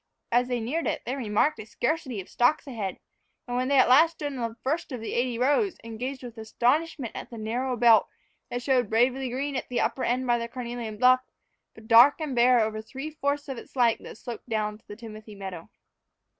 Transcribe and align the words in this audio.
As 0.31 0.47
they 0.47 0.59
neared 0.59 0.87
it 0.87 1.03
they 1.05 1.15
remarked 1.15 1.59
a 1.59 1.65
scarcity 1.67 2.19
of 2.19 2.27
stalks 2.27 2.65
ahead; 2.65 2.97
and 3.47 3.55
when 3.55 3.67
they 3.67 3.77
at 3.77 3.87
last 3.87 4.13
stood 4.13 4.33
on 4.35 4.49
the 4.49 4.57
first 4.63 4.91
of 4.91 4.99
the 4.99 5.13
eighty 5.13 5.37
rows, 5.37 5.77
they 5.83 5.91
gazed 5.95 6.23
with 6.23 6.39
astonishment 6.39 7.15
at 7.15 7.29
the 7.29 7.37
narrow 7.37 7.77
belt 7.77 8.07
that 8.49 8.63
showed 8.63 8.89
bravely 8.89 9.29
green 9.29 9.55
at 9.55 9.69
the 9.69 9.79
upper 9.79 10.03
end 10.03 10.25
by 10.25 10.39
the 10.39 10.47
carnelian 10.47 10.97
bluff, 10.97 11.21
but 11.75 11.87
dark 11.87 12.19
and 12.19 12.35
bare 12.35 12.61
over 12.61 12.81
the 12.81 12.87
three 12.87 13.11
fourths 13.11 13.47
of 13.47 13.59
its 13.59 13.75
length 13.75 14.01
that 14.03 14.17
sloped 14.17 14.49
down 14.49 14.79
to 14.79 14.87
the 14.87 14.95
timothy 14.95 15.35
meadow. 15.35 15.69